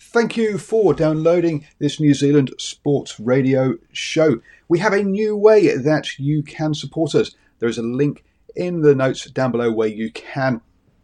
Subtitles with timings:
[0.00, 4.40] Thank you for downloading this New Zealand Sports Radio show.
[4.68, 7.34] We have a new way that you can support us.
[7.58, 8.24] There is a link
[8.54, 10.60] in the notes down below where you can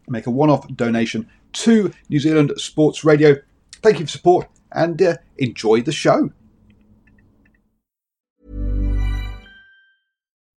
[0.09, 3.37] make a one off donation to New Zealand Sports Radio.
[3.83, 6.31] Thank you for support and uh, enjoy the show.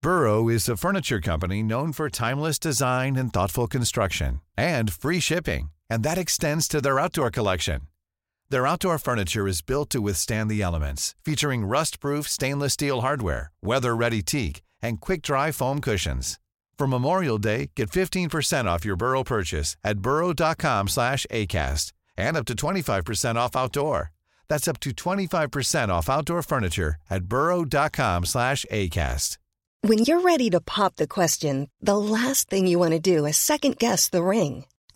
[0.04, 5.72] Burrow is a furniture company known for timeless design and thoughtful construction and free shipping,
[5.90, 7.88] and that extends to their outdoor collection.
[8.50, 14.22] Their outdoor furniture is built to withstand the elements, featuring rust-proof stainless steel hardware, weather-ready
[14.22, 16.40] teak, and quick-dry foam cushions.
[16.78, 22.46] For Memorial Day, get 15% off your Burrow purchase at burrow.com slash ACAST and up
[22.46, 24.12] to 25% off outdoor.
[24.48, 29.38] That's up to 25% off outdoor furniture at burrow.com slash ACAST.
[29.82, 33.38] When you're ready to pop the question, the last thing you want to do is
[33.38, 34.66] second guess the ring.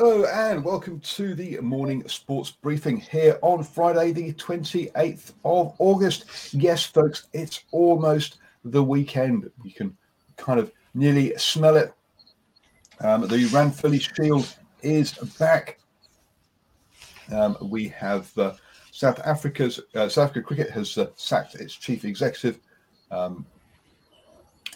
[0.00, 6.54] Hello and welcome to the morning sports briefing here on Friday, the 28th of August.
[6.54, 9.50] Yes, folks, it's almost the weekend.
[9.62, 9.94] You can
[10.38, 11.92] kind of nearly smell it.
[13.00, 15.80] Um, the Ranfurly Shield is back.
[17.30, 18.54] Um, we have uh,
[18.92, 22.58] South Africa's uh, South Africa Cricket has uh, sacked its chief executive.
[23.10, 23.44] Um,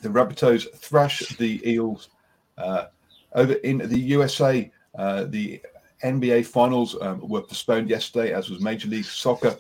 [0.02, 2.10] the Rabbitohs thrash the Eels.
[2.58, 2.88] Uh,
[3.34, 5.60] over in the USA, uh, the
[6.02, 9.56] NBA finals um, were postponed yesterday, as was Major League Soccer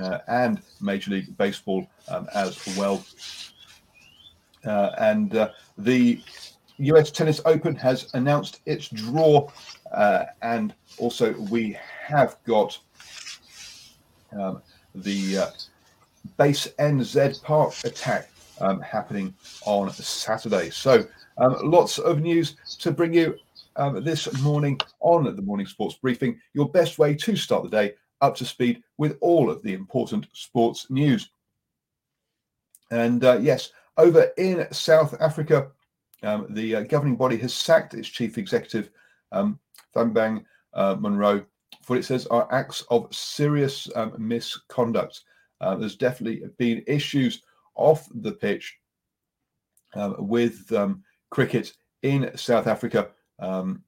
[0.00, 3.04] uh, and Major League Baseball um, as well.
[4.64, 6.20] Uh, and uh, the
[6.78, 9.48] US Tennis Open has announced its draw,
[9.92, 12.78] uh, and also we have got
[14.32, 14.60] um,
[14.94, 15.38] the
[16.36, 18.30] base NZ Park attack
[18.60, 19.34] um, happening
[19.66, 20.70] on Saturday.
[20.70, 21.06] So,
[21.38, 23.36] um, lots of news to bring you
[23.76, 27.94] um, this morning on the morning sports briefing, your best way to start the day
[28.20, 31.30] up to speed with all of the important sports news.
[32.90, 35.68] And uh, yes, over in South Africa,
[36.22, 38.90] um, the uh, governing body has sacked its chief executive,
[39.32, 39.58] um,
[39.94, 41.44] Thabang uh, Moroe,
[41.82, 45.22] for it says are acts of serious um, misconduct.
[45.60, 47.42] Uh, there's definitely been issues
[47.74, 48.76] off the pitch
[49.94, 53.08] um, with um, cricket in South Africa
[53.38, 53.82] um,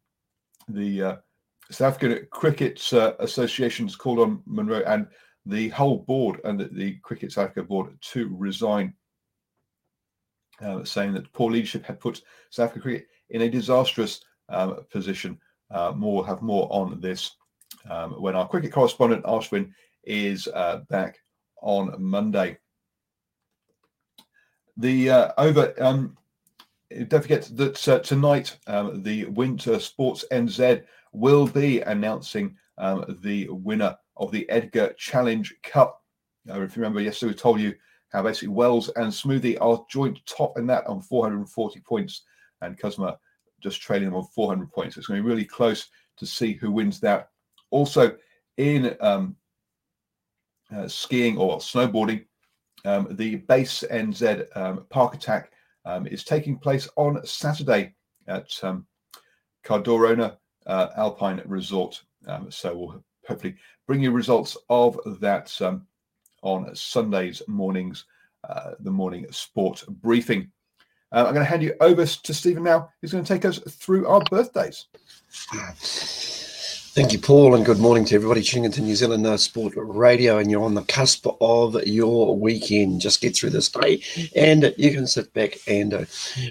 [0.69, 1.17] the uh,
[1.71, 5.07] South African Cricket uh, Association has called on Moroe and
[5.47, 8.95] the whole board and the, the Cricket South Africa board to resign,
[10.61, 15.39] uh, saying that poor leadership had put South Africa cricket in a disastrous um, position.
[15.71, 17.33] Uh, more have more on this
[17.91, 19.73] um, when our cricket correspondent Ashwin
[20.05, 21.19] is uh, back
[21.63, 22.59] on Monday.
[24.77, 26.17] The uh, over um,
[26.91, 33.49] don't forget that uh, tonight um, the Winter Sports NZ will be announcing um, the
[33.51, 36.03] winner of the Edgar Challenge Cup.
[36.49, 37.75] Uh, if you remember, yesterday we told you
[38.13, 42.23] how basically Wells and Smoothie are joint top in that on 440 points,
[42.61, 43.17] and Cosma
[43.61, 44.97] just trailing them on 400 points.
[44.97, 45.89] It's going to be really close
[46.19, 47.31] to see who wins that.
[47.71, 48.17] Also,
[48.59, 49.37] in um,
[50.75, 52.25] uh, skiing or snowboarding,
[52.85, 55.51] um, the base NZ um, Park Attack
[55.87, 57.95] um, is taking place on Saturday
[58.27, 58.87] at um,
[59.65, 60.37] Cardrona
[60.67, 62.03] uh, Alpine Resort.
[62.27, 63.55] Um, so we'll hopefully
[63.87, 65.87] bring you results of that um,
[66.43, 68.05] on Sundays mornings,
[68.49, 70.51] uh, the morning sport briefing.
[71.13, 73.59] Uh, I'm going to hand you over to Stephen now, who's going to take us
[73.59, 74.87] through our birthdays.
[76.97, 80.39] Thank you, Paul, and good morning to everybody tuning into New Zealand uh, Sport Radio.
[80.39, 83.03] And you're on the cusp of your weekend.
[83.03, 84.01] Just get through this day,
[84.35, 86.05] and you can sit back and uh,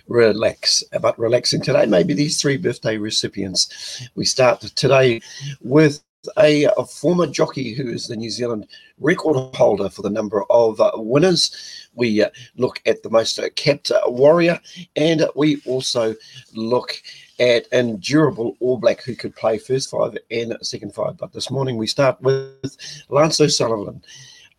[0.07, 0.83] relax.
[1.01, 4.07] But relaxing today, maybe these three birthday recipients.
[4.13, 5.19] We start today
[5.62, 6.03] with
[6.38, 8.68] a, a, former jockey who is the New Zealand
[9.00, 11.89] record holder for the number of uh, winners.
[11.95, 14.59] We uh, look at the most uh, capped warrior,
[14.95, 16.13] and we also
[16.53, 17.01] look
[17.39, 21.17] at an durable All Black who could play first five and second five.
[21.17, 22.77] But this morning we start with
[23.09, 24.03] Lance O'Sullivan,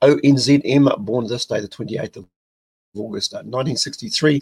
[0.02, 2.26] ONZM, born this day, the 28th of
[2.96, 4.40] August uh, 1963.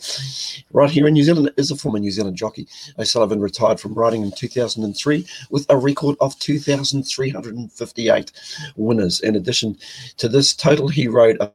[0.73, 2.67] Right here in New Zealand is a former New Zealand jockey.
[2.99, 8.33] O'Sullivan retired from riding in 2003 with a record of 2,358
[8.77, 9.21] winners.
[9.21, 9.77] In addition
[10.19, 11.53] to this total, he rode a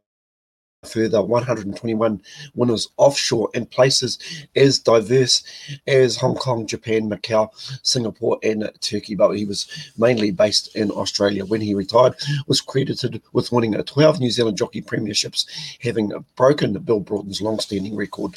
[0.85, 2.21] further 121
[2.55, 4.17] winners offshore in places
[4.55, 5.43] as diverse
[5.87, 7.49] as Hong Kong, Japan, Macau,
[7.83, 9.15] Singapore, and Turkey.
[9.15, 9.67] But he was
[9.97, 11.45] mainly based in Australia.
[11.45, 12.15] When he retired,
[12.47, 15.45] was credited with winning 12 New Zealand jockey premierships,
[15.81, 18.35] having broken Bill Broughton's long-standing record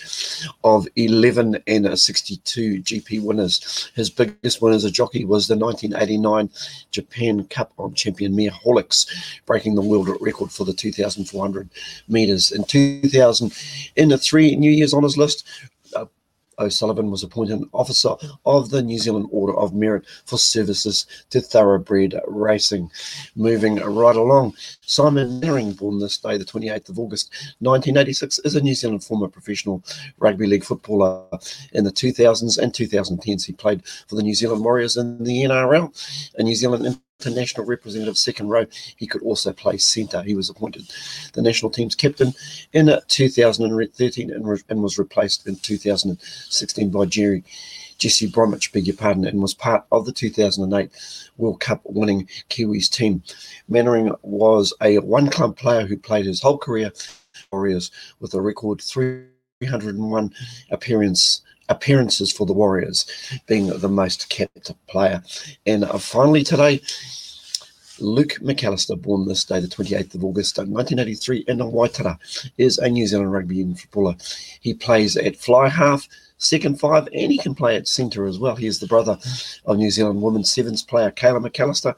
[0.65, 3.91] of 11 and 62 GP winners.
[3.95, 6.51] His biggest win as a jockey was the 1989
[6.91, 9.07] Japan Cup on champion Mia Horlicks,
[9.47, 11.69] breaking the world record for the 2,400
[12.09, 13.53] metres in 2000.
[13.97, 15.47] In the three New Year's Honours list,
[15.95, 16.07] uh,
[16.59, 18.15] O'Sullivan was appointed an officer
[18.45, 22.91] of the New Zealand Order of Merit for services to thoroughbred racing.
[23.35, 27.31] Moving right along, Simon Mannering, born this day, the 28th of August
[27.61, 29.83] 1986, is a New Zealand former professional
[30.19, 31.27] rugby league footballer.
[31.73, 35.93] In the 2000s and 2010s, he played for the New Zealand Warriors in the NRL,
[36.39, 38.67] a New Zealand international representative second row.
[38.97, 40.23] He could also play centre.
[40.23, 40.91] He was appointed
[41.33, 42.35] the national team's captain
[42.73, 47.45] in 2013 and, and was replaced in 2016 by Jerry.
[47.99, 50.91] Jesse Bromwich, beg your pardon, and was part of the 2008
[51.37, 53.23] World Cup winning Kiwis team.
[53.69, 56.91] Mannering was a one club player who played his whole career
[57.53, 57.91] Warriors
[58.21, 60.35] with a record 301
[60.71, 61.43] appearance
[61.73, 63.07] appearances for the Warriors,
[63.47, 65.23] being the most kept player.
[65.67, 66.81] And uh, finally today,
[67.99, 72.19] Luke McAlister, born this day, the 28th of August 1983 in Waitara,
[72.59, 74.17] is a New Zealand rugby union footballer.
[74.61, 76.09] He plays at fly half,
[76.43, 78.57] second five, and he can play at centre as well.
[78.57, 79.17] He is the brother
[79.65, 81.95] of New Zealand women's sevens player Kayla McAlister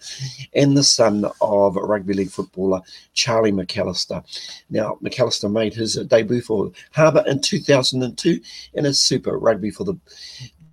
[0.54, 2.82] and the son of rugby league footballer
[3.14, 4.22] Charlie McAlister.
[4.70, 8.40] Now, McAlister made his debut for Harbour in 2002
[8.74, 9.98] and a Super Rugby for the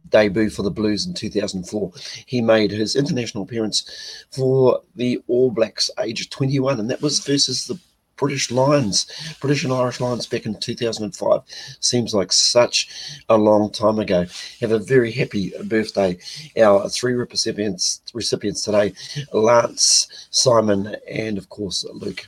[0.09, 1.91] debut for the Blues in 2004.
[2.25, 7.65] He made his international appearance for the All Blacks age 21, and that was versus
[7.65, 7.79] the
[8.21, 9.07] British Lions,
[9.41, 11.41] British and Irish Lions back in 2005.
[11.79, 14.27] Seems like such a long time ago.
[14.59, 16.19] Have a very happy birthday.
[16.55, 18.93] Our three recipients, recipients today
[19.33, 22.27] Lance, Simon, and of course Luke.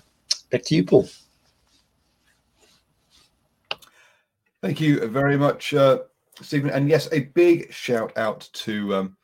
[0.50, 1.08] Back to you, Paul.
[4.64, 6.00] Thank you very much, uh,
[6.42, 6.72] Stephen.
[6.72, 9.18] And yes, a big shout out to um,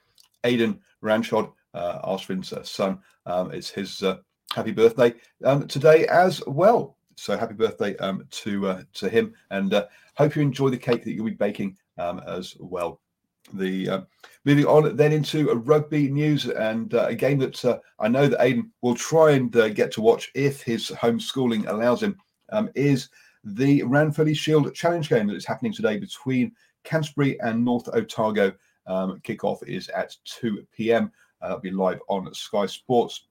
[0.44, 3.00] Aidan Ranchod, uh, uh, son.
[3.26, 4.18] Um, it's his uh,
[4.54, 5.14] happy birthday
[5.44, 6.98] um, today as well.
[7.16, 11.04] So happy birthday um, to uh, to him, and uh, hope you enjoy the cake
[11.04, 13.02] that you'll be baking um, as well.
[13.54, 14.02] The uh,
[14.46, 18.42] moving on then into rugby news and uh, a game that uh, I know that
[18.42, 22.18] Aidan will try and uh, get to watch if his homeschooling allows him
[22.52, 23.10] um, is
[23.44, 26.52] the Ranfurly Shield Challenge game that is happening today between
[26.84, 28.54] Canterbury and North Otago.
[28.88, 31.12] Um, kickoff is at 2 p.m.
[31.42, 33.29] that'll be live on Sky Sports.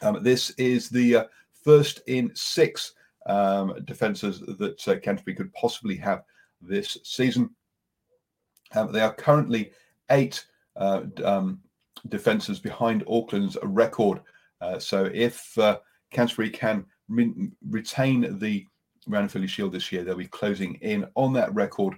[0.00, 1.24] Um, this is the uh,
[1.64, 2.94] first in six
[3.26, 6.22] um, defences that uh, Canterbury could possibly have
[6.60, 7.50] this season.
[8.74, 9.72] Um, they are currently
[10.10, 10.44] eight
[10.76, 11.60] uh, um,
[12.08, 14.20] defences behind Auckland's record.
[14.60, 15.78] Uh, so if uh,
[16.10, 18.66] Canterbury can re- retain the
[19.08, 21.94] Ranfurly Shield this year, they'll be closing in on that record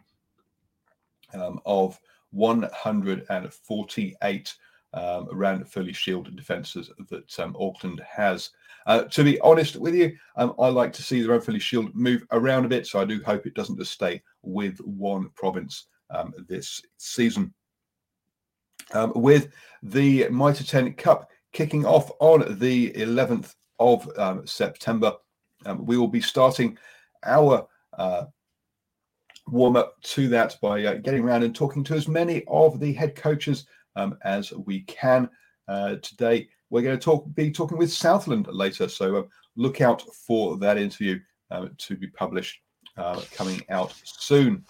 [1.32, 1.99] um, of
[2.31, 4.55] 148
[4.94, 8.50] um, fully shielded defences that um, Auckland has.
[8.87, 12.25] Uh, to be honest with you, um, I like to see the fully Shield move
[12.33, 16.33] around a bit, so I do hope it doesn't just stay with one province um,
[16.49, 17.52] this season.
[18.92, 19.49] Um, with
[19.83, 25.14] the Mitre 10 Cup kicking off on the 11th of um, September,
[25.78, 26.76] we will be starting
[27.25, 27.66] our
[27.97, 28.25] uh,
[29.49, 32.92] warm up to that by uh, getting around and talking to as many of the
[32.92, 33.66] head coaches
[33.97, 35.29] um, as we can.
[35.69, 39.23] Uh, today, we're going to talk, be talking with Southland later, so uh,
[39.57, 41.19] look out for that interview
[41.51, 42.61] uh, to be published
[42.97, 44.65] uh, coming out soon.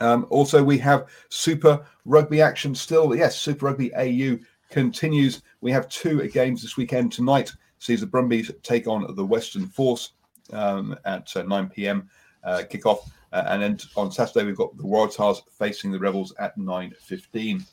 [0.00, 3.14] Um, also, we have Super Rugby action still.
[3.14, 4.38] Yes, Super Rugby AU
[4.70, 5.42] continues.
[5.60, 7.12] We have two games this weekend.
[7.12, 10.12] Tonight sees the Brumbies take on the Western Force
[10.52, 12.08] um, at uh, 9 p.m.
[12.44, 13.10] Uh, kickoff.
[13.32, 17.66] Uh, and then on Saturday, we've got the Waratahs facing the Rebels at 9.15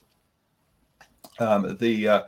[1.39, 2.21] um, the uh,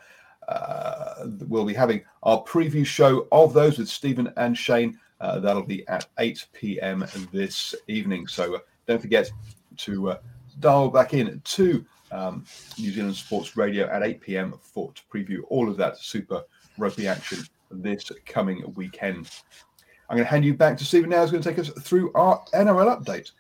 [0.48, 5.00] uh, we'll be having our preview show of those with Stephen and Shane.
[5.20, 7.06] Uh, that'll be at 8 p.m.
[7.34, 8.28] this evening.
[8.28, 9.32] So uh, don't forget
[9.78, 10.18] to uh,
[10.60, 12.46] dial back in to um,
[12.78, 14.54] New Zealand Sports Radio at 8 p.m.
[14.62, 16.44] for to preview all of that super
[16.78, 17.40] rugby action
[17.72, 19.30] this coming weekend.
[20.10, 21.22] I'm going to hand you back to Stephen now.
[21.22, 23.32] Who's going to take us through our NRL update.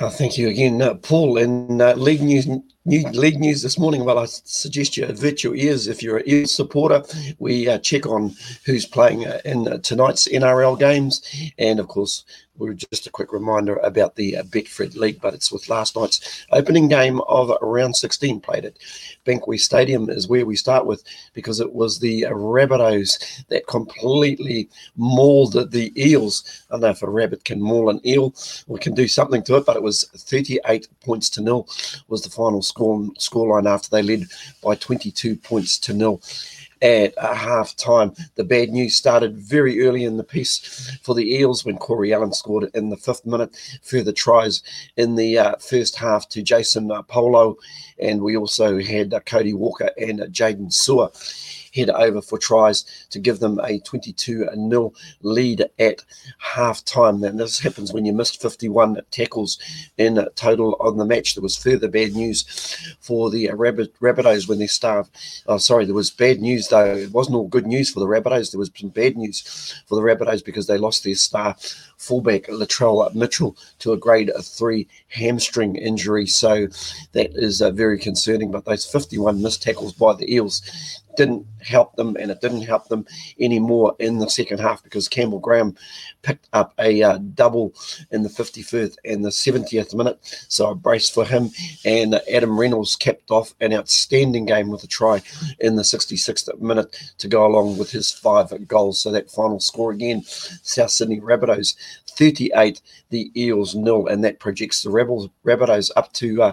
[0.00, 1.36] Oh, thank you again, uh, Paul.
[1.38, 2.48] And uh, league news,
[2.84, 4.04] new league news this morning.
[4.04, 7.02] Well, I suggest you avert your ears if you're an Eels supporter.
[7.38, 8.34] We uh, check on
[8.66, 11.22] who's playing uh, in uh, tonight's NRL games,
[11.58, 12.24] and of course,
[12.56, 16.46] we're just a quick reminder about the uh, Betfred League, but it's with last night's
[16.52, 18.78] opening game of round 16 played at
[19.26, 25.54] Bankwest Stadium is where we start with because it was the Rabbitohs that completely mauled
[25.72, 26.64] the Eels.
[26.70, 28.34] I don't know if a rabbit can maul an eel
[28.68, 31.68] or can do something to it, but it was 38 points to nil
[32.08, 34.26] was the final score scoreline after they led
[34.62, 36.20] by 22 points to nil
[36.82, 38.12] at half time.
[38.34, 42.32] The bad news started very early in the piece for the Eels when Corey Allen
[42.32, 43.56] scored in the fifth minute.
[43.82, 44.62] Further tries
[44.96, 47.56] in the uh, first half to Jaxson uh, Paulo,
[48.00, 52.84] and we also had uh, Cody Walker and uh, Jaydn Su'A head over for tries
[53.10, 56.04] to give them a 22 0 lead at
[56.38, 57.22] half time.
[57.24, 59.58] And this happens when you missed 51 tackles
[59.98, 61.34] in total on the match.
[61.34, 65.10] There was further bad news for the Rabbit, Rabbitohs when they starved.
[65.46, 66.94] Oh, sorry, there was bad news though.
[66.96, 68.52] It wasn't all good news for the Rabbitohs.
[68.52, 71.56] There was some bad news for the Rabbitohs because they lost their star
[72.04, 76.26] fullback Latrell Mitchell to a grade of three hamstring injury.
[76.26, 76.66] So
[77.12, 78.50] that is uh, very concerning.
[78.50, 80.62] But those 51 missed tackles by the Eels
[81.16, 83.06] didn't help them, and it didn't help them
[83.40, 85.76] anymore in the second half because Campbell Graham
[86.22, 87.74] picked up a uh, double
[88.10, 90.18] in the 51st and the 70th minute.
[90.48, 91.50] So I braced for him,
[91.84, 95.22] and Adam Reynolds capped off an outstanding game with a try
[95.60, 99.00] in the 66th minute to go along with his five goals.
[99.00, 101.76] So that final score again, South Sydney Rabbitohs
[102.16, 102.80] 38,
[103.10, 106.52] the Eels nil, and that projects the Rebels Rabbitohs up to uh,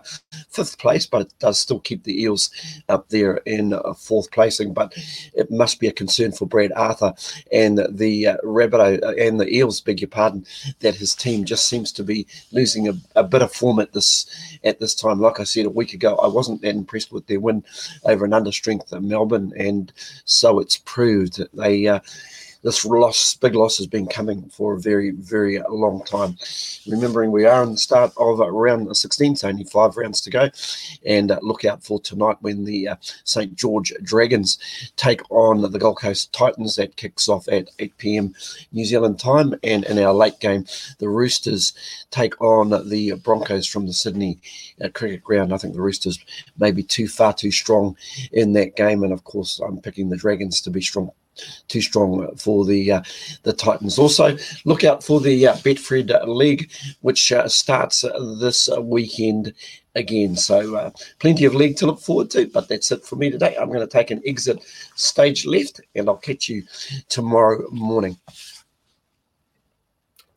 [0.50, 2.52] fifth place, but it does still keep the Eels
[2.90, 4.74] up there in uh, fourth placing.
[4.74, 4.94] But
[5.34, 7.14] it must be a concern for Brad Arthur
[7.52, 10.46] and the uh, Rabbitoh uh, and the Eels, beg your pardon,
[10.80, 14.26] that his team just seems to be losing a, a bit of form at this
[14.64, 15.20] at this time.
[15.20, 17.64] Like I said a week ago, I wasn't that impressed with their win
[18.06, 19.92] over an understrength Melbourne, and
[20.26, 22.00] so it's proved that they uh,
[22.64, 26.38] this loss, big loss, has been coming for a very, very long time.
[26.88, 30.50] Remembering we are in the start of round 16, so only five rounds to go,
[31.06, 34.60] and uh, look out for tonight when the uh, St George Dragons
[34.96, 36.76] take on the Gold Coast Titans.
[36.76, 38.36] That kicks off at 8 p.m.
[38.72, 40.66] New Zealand time, and in our late game,
[41.00, 41.74] the Roosters
[42.12, 44.38] take on the Broncos from the Sydney
[44.84, 45.54] uh, Cricket Ground.
[45.54, 46.20] I think the Roosters
[46.58, 47.96] may be too far too strong
[48.32, 51.12] in that game, and of course, I'm picking the Dragons to be strong
[51.68, 53.02] too strong for the uh,
[53.44, 53.98] the Titans.
[53.98, 56.72] Also, look out for the uh, Betfred League,
[57.02, 58.02] which uh, starts
[58.40, 59.54] this weekend
[59.96, 60.36] again.
[60.36, 62.48] So, uh, plenty of league to look forward to.
[62.48, 63.56] But that's it for me today.
[63.60, 64.64] I'm going to take an exit
[64.96, 66.64] stage left, and I'll catch you
[67.10, 68.18] tomorrow morning.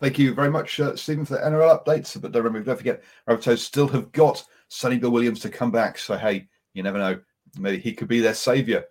[0.00, 2.20] Thank you very much, uh, Stephen, for the NRL updates.
[2.20, 5.98] But don't, remember, don't forget, Rabbitohs still have got Sonny Bill Williams to come back.
[5.98, 7.18] So, hey, you never know.
[7.58, 8.84] Maybe he could be their saviour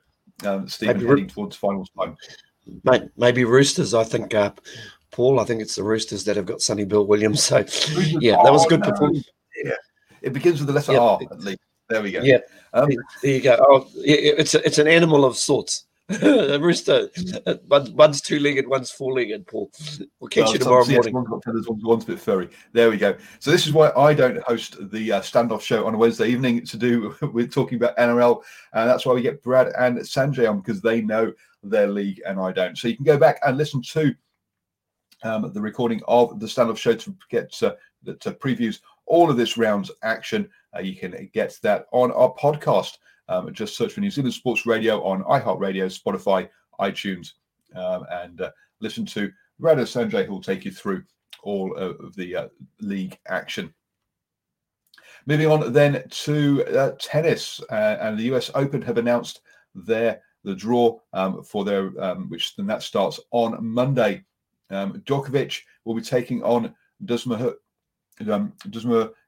[0.45, 2.17] um, Stephen maybe heading towards finals time.
[2.83, 3.93] Mate, maybe Roosters.
[3.93, 4.51] I think, uh,
[5.11, 5.39] Paul.
[5.39, 7.43] I think it's the Roosters that have got Sonny Bill Williams.
[7.43, 7.57] So,
[8.19, 8.91] yeah, that was good no.
[8.91, 9.29] performance.
[9.63, 9.73] Yeah,
[10.21, 11.59] it begins with the letter R at least.
[11.89, 12.21] There we go.
[12.21, 12.39] Yeah,
[12.73, 12.89] um,
[13.21, 13.57] there you go.
[13.59, 15.85] Oh, it's a, it's an animal of sorts.
[16.21, 17.09] a rooster.
[17.67, 19.71] one's two legged, one's four legged, Paul.
[20.19, 21.13] We'll catch well, you tomorrow morning.
[21.13, 22.49] One's got feathers, one's, a bit furry.
[22.73, 23.15] There we go.
[23.39, 26.65] So, this is why I don't host the uh, standoff show on a Wednesday evening
[26.65, 28.43] to do with talking about NRL.
[28.73, 31.31] And that's why we get Brad and Sanjay on because they know
[31.63, 32.77] their league and I don't.
[32.77, 34.13] So, you can go back and listen to
[35.23, 39.57] um, the recording of the standoff show to get uh, that previews all of this
[39.57, 40.49] round's action.
[40.75, 42.97] Uh, you can get that on our podcast.
[43.29, 46.49] Um, just search for New Zealand Sports Radio on iHeartRadio, Spotify,
[46.79, 47.33] iTunes,
[47.75, 48.51] um, and uh,
[48.81, 51.03] listen to Rado Sanjay, who will take you through
[51.43, 52.47] all of the uh,
[52.81, 53.73] league action.
[55.25, 59.41] Moving on then to uh, tennis, uh, and the US Open have announced
[59.73, 64.25] their the draw um, for their um, which then that starts on Monday.
[64.69, 66.75] Um, Djokovic will be taking on
[67.05, 67.55] Džumhur
[68.29, 68.53] um,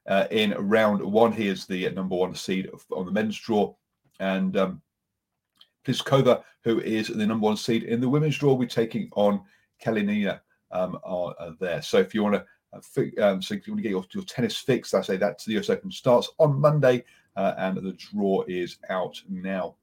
[0.06, 1.32] uh, in round one.
[1.32, 3.74] He is the number one seed on the men's draw
[4.20, 4.82] and um,
[5.86, 9.40] Pliskova, who is the number one seed in the women's draw, we're taking on
[9.82, 10.40] Kalinina
[10.72, 11.82] um, are, are, there.
[11.82, 14.24] So if you want to, uh, um, so if you want to get your, your
[14.24, 17.04] tennis fix, I say that the US Open starts on Monday,
[17.36, 19.76] uh, and the draw is out now.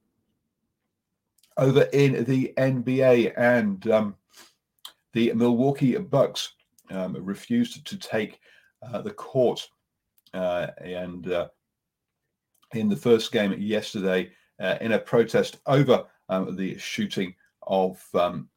[1.57, 4.15] Over in the NBA, and um,
[5.13, 6.53] the Milwaukee Bucks
[6.89, 8.39] um, refused to take
[8.81, 9.69] uh, the court,
[10.33, 11.47] uh, and uh,
[12.73, 18.49] in the first game yesterday uh, in a protest over um, the shooting of um,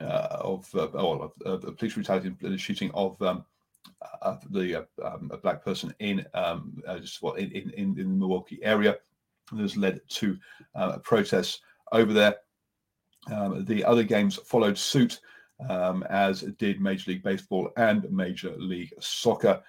[0.00, 3.44] uh, of uh, police brutality, the shooting of um,
[4.22, 8.60] uh, the um, a black person in um, just, well, in, in, in the Milwaukee
[8.62, 8.96] area.
[9.52, 10.38] This led to
[11.02, 11.60] protests
[11.92, 12.36] over there.
[13.30, 15.20] Um, the other games followed suit,
[16.08, 19.60] as did Major League Baseball and Major League Soccer,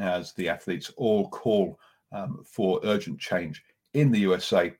[0.00, 1.78] as the athletes all call
[2.14, 4.72] um, for urgent change in the USA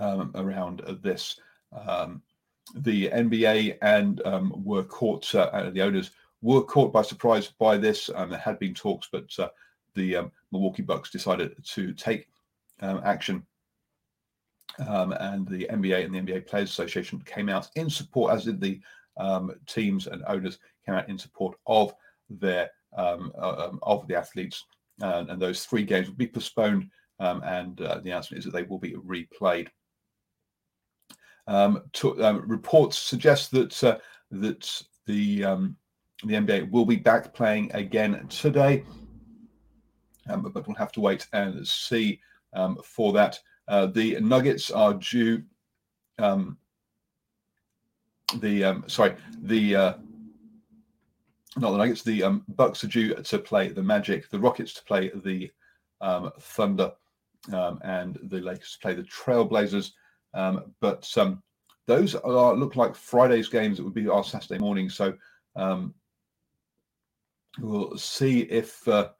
[0.00, 1.40] um, around this.
[1.72, 2.22] Um,
[2.74, 4.20] the NBA and
[4.64, 6.10] were caught, uh, the owners
[6.42, 8.06] were caught by surprise by this.
[8.06, 9.48] there had been talks, but uh,
[9.94, 12.28] the Milwaukee Bucks decided to take
[12.80, 13.44] action
[14.86, 18.60] um, and the NBA and the NBA Players Association came out in support, as did
[18.60, 18.80] the
[19.16, 21.94] um, teams and owners came out in support of
[22.30, 24.64] their um, uh, um, of the athletes,
[25.00, 26.90] and, and, those three games will be postponed.
[27.20, 29.68] Um, and uh, the announcement is that they will be replayed.
[31.46, 32.14] Um, to,
[32.46, 33.98] reports suggest that uh,
[34.30, 35.40] that the
[36.24, 38.84] the NBA will be back playing again today,
[40.26, 42.20] but we'll have to wait and see
[42.84, 43.38] for that.
[43.68, 45.42] Uh, the Nuggets are due.
[46.18, 46.56] Um,
[48.40, 49.94] the um, sorry, the uh,
[51.60, 52.02] not the Nuggets.
[52.02, 54.28] The um, Bucks are due to play the Magic.
[54.30, 55.50] The Rockets to play the
[56.00, 56.92] um, Thunder,
[57.52, 59.92] um, and the Lakers to play the Trailblazers.
[60.34, 61.42] Um, but um,
[61.86, 63.78] those are look like Friday's games.
[63.78, 64.88] It would be our Saturday morning.
[64.88, 65.14] So
[65.56, 65.94] um,
[67.58, 69.10] we'll see if uh,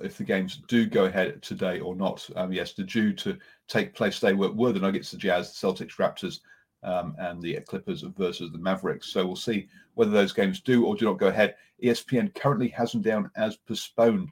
[0.00, 2.28] if the games do go ahead today or not.
[2.50, 3.38] Yes, the due to
[3.68, 6.40] take place They were, were the Nuggets, the Jazz, the Celtics, Raptors,
[6.82, 9.12] um, and the Clippers versus the Mavericks.
[9.12, 11.56] So we'll see whether those games do or do not go ahead.
[11.82, 14.30] ESPN currently has them down as postponed.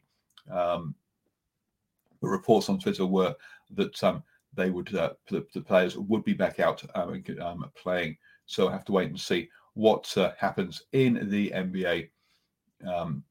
[0.51, 0.95] Um,
[2.21, 3.35] reports on Twitter were
[3.71, 4.23] that um,
[4.55, 8.17] they would uh, the, the, players would be back out um, um, playing.
[8.47, 12.11] So I have to wait and see what uh, happens in the NBA
[12.87, 13.23] um,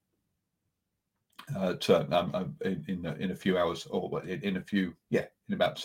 [1.55, 4.61] uh, to, um, uh, in in a, in a, few hours or in, in, a
[4.61, 5.77] few yeah in about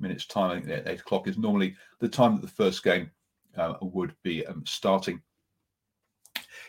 [0.00, 0.68] minutes time.
[0.68, 3.10] eight o'clock is normally the time that the first game
[3.56, 5.20] uh, would be um, starting.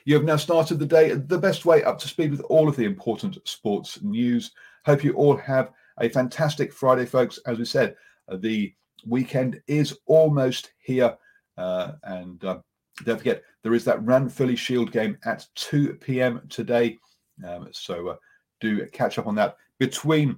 [0.05, 2.75] You have now started the day the best way up to speed with all of
[2.75, 4.51] the important sports news.
[4.85, 7.39] Hope you all have a fantastic Friday, folks.
[7.45, 7.95] As we said,
[8.29, 8.73] uh, the
[9.05, 11.17] weekend is almost here,
[11.57, 12.59] uh, and uh,
[13.03, 16.41] don't forget there is that Ranfurly Shield game at 2 p.m.
[16.49, 16.97] today.
[17.45, 18.15] Um, so uh,
[18.59, 20.37] do catch up on that between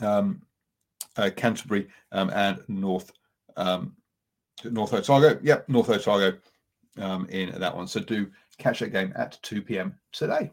[0.00, 0.42] um,
[1.16, 3.12] uh, Canterbury um, and North
[3.56, 3.96] um,
[4.64, 5.38] North Otago.
[5.42, 6.38] Yep, North Otago
[6.98, 7.86] um, in that one.
[7.86, 9.98] So do catch that game at 2 p.m.
[10.12, 10.52] today.